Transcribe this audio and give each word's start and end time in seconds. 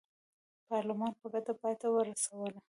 پارلمان 0.69 1.13
په 1.19 1.27
ګټه 1.33 1.53
پای 1.61 1.73
ته 1.81 1.87
ورسوله. 1.91 2.59